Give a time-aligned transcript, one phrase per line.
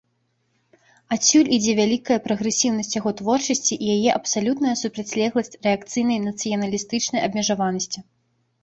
[1.15, 7.99] Адсюль ідзе вялікая прагрэсіўнасць яго творчасці і яе абсалютная супрацьлегласць рэакцыйнай нацыяналістычнай абмежаванасці.